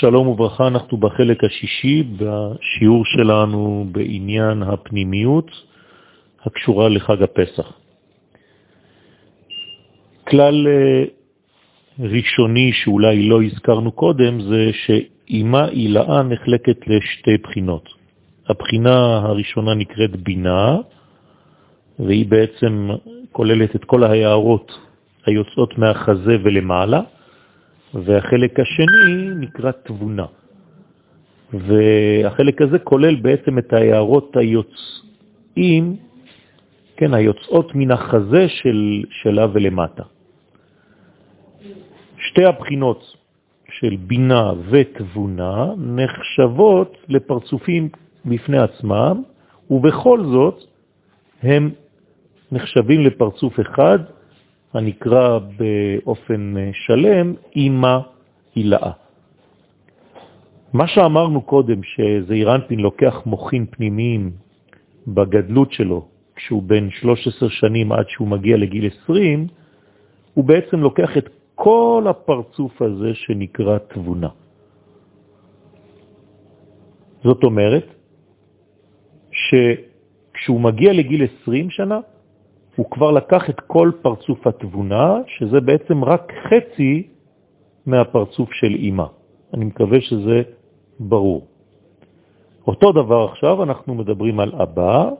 [0.00, 5.50] שלום וברכה, אנחנו בחלק השישי בשיעור שלנו בעניין הפנימיות
[6.44, 7.72] הקשורה לחג הפסח.
[10.28, 11.04] כלל אה,
[11.98, 17.88] ראשוני שאולי לא הזכרנו קודם זה שאימה הילאה נחלקת לשתי בחינות.
[18.48, 20.76] הבחינה הראשונה נקראת בינה,
[21.98, 22.90] והיא בעצם
[23.32, 24.72] כוללת את כל ההערות
[25.26, 27.00] היוצאות מהחזה ולמעלה,
[27.94, 30.26] והחלק השני נקרא תבונה.
[31.52, 35.96] והחלק הזה כולל בעצם את ההערות היוצאים,
[36.96, 40.02] כן, היוצאות מן החזה של, שלה ולמטה.
[42.18, 43.16] שתי הבחינות
[43.70, 47.88] של בינה ותבונה נחשבות לפרצופים
[48.24, 49.22] בפני עצמם,
[49.70, 50.64] ובכל זאת
[51.42, 51.70] הם
[52.52, 53.98] נחשבים לפרצוף אחד
[54.74, 57.98] הנקרא באופן שלם אימא
[58.54, 58.92] הילאה.
[60.72, 64.30] מה שאמרנו קודם, שזעיר אנפין לוקח מוחין פנימיים
[65.06, 69.46] בגדלות שלו, כשהוא בן 13 שנים עד שהוא מגיע לגיל 20,
[70.34, 74.28] הוא בעצם לוקח את כל הפרצוף הזה שנקרא תבונה.
[77.24, 77.86] זאת אומרת,
[79.30, 82.00] שכשהוא מגיע לגיל 20 שנה,
[82.76, 87.08] הוא כבר לקח את כל פרצוף התבונה, שזה בעצם רק חצי
[87.86, 89.06] מהפרצוף של אימא.
[89.54, 90.42] אני מקווה שזה
[91.00, 91.46] ברור.
[92.66, 95.10] אותו דבר עכשיו אנחנו מדברים על אבא,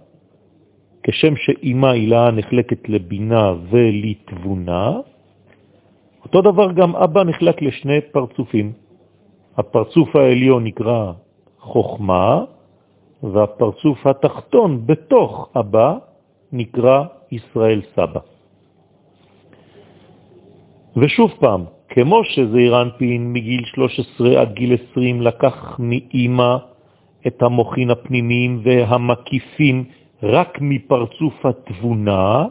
[1.02, 4.92] כשם שאימא הילה נחלקת לבינה ולתבונה,
[6.24, 8.72] אותו דבר גם אבא נחלק לשני פרצופים.
[9.56, 11.12] הפרצוף העליון נקרא
[11.60, 12.44] חוכמה,
[13.22, 15.96] והפרצוף התחתון בתוך אבא
[16.52, 17.04] נקרא
[17.34, 18.20] ישראל סבא.
[20.96, 26.56] ושוב פעם, כמו שזעיר אנפין מגיל 13 עד גיל 20 לקח מאימא
[27.26, 29.84] את המוחין הפנימיים והמקיפים
[30.22, 32.44] רק מפרצוף התבונה,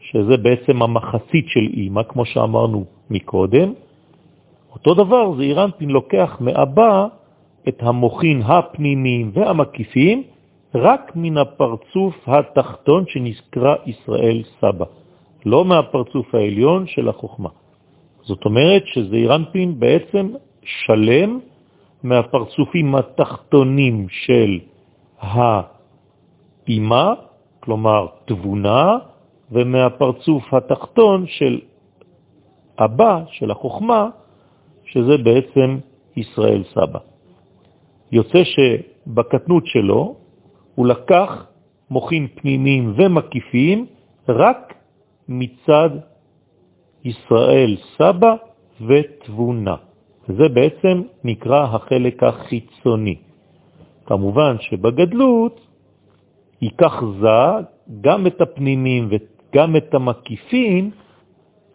[0.00, 3.72] שזה בעצם המחצית של אימא, כמו שאמרנו מקודם,
[4.72, 7.06] אותו דבר זעיר אנפין לוקח מאבא
[7.68, 10.22] את המוחין הפנימיים והמקיפים
[10.74, 14.84] רק מן הפרצוף התחתון שנקרא ישראל סבא,
[15.46, 17.48] לא מהפרצוף העליון של החוכמה.
[18.22, 20.30] זאת אומרת שזעירנפין בעצם
[20.62, 21.38] שלם
[22.02, 24.58] מהפרצופים התחתונים של
[25.20, 27.14] האימה,
[27.60, 28.98] כלומר תבונה,
[29.52, 31.60] ומהפרצוף התחתון של
[32.78, 34.08] הבא, של החוכמה,
[34.84, 35.78] שזה בעצם
[36.16, 36.98] ישראל סבא.
[38.12, 40.23] יוצא שבקטנות שלו
[40.74, 41.46] הוא לקח
[41.90, 43.86] מוחים פנימיים ומקיפיים
[44.28, 44.74] רק
[45.28, 45.90] מצד
[47.04, 48.34] ישראל סבא
[48.86, 49.76] ותבונה.
[50.28, 53.16] זה בעצם נקרא החלק החיצוני.
[54.06, 55.60] כמובן שבגדלות
[56.62, 57.64] ייקח זה
[58.00, 60.90] גם את הפנימיים וגם את המקיפים,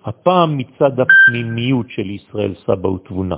[0.05, 3.37] הפעם מצד הפנימיות של ישראל סבא ותבונה.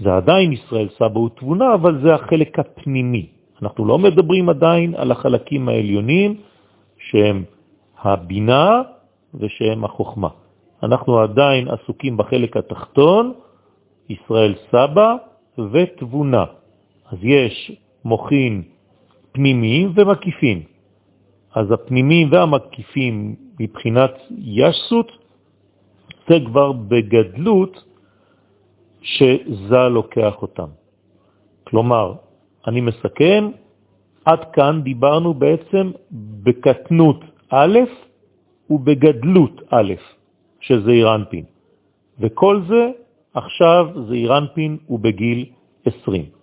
[0.00, 3.35] זה עדיין ישראל סבא ותבונה, אבל זה החלק הפנימי.
[3.62, 6.40] אנחנו לא מדברים עדיין על החלקים העליונים
[6.98, 7.44] שהם
[8.02, 8.82] הבינה
[9.34, 10.28] ושהם החוכמה.
[10.82, 13.32] אנחנו עדיין עסוקים בחלק התחתון,
[14.08, 15.14] ישראל סבא
[15.72, 16.44] ותבונה.
[17.12, 17.72] אז יש
[18.04, 18.62] מוחין
[19.32, 20.62] פנימיים ומקיפים.
[21.54, 25.12] אז הפנימיים והמקיפים מבחינת ישסות,
[26.28, 27.84] זה כבר בגדלות
[29.02, 30.68] שזה לוקח אותם.
[31.64, 32.14] כלומר,
[32.66, 33.50] אני מסכם,
[34.24, 35.90] עד כאן דיברנו בעצם
[36.42, 37.78] בקטנות א'
[38.70, 39.94] ובגדלות א',
[40.60, 41.44] שזה אירנפין.
[42.20, 42.90] וכל זה
[43.34, 45.44] עכשיו זה אירנפין ובגיל
[45.84, 46.35] 20.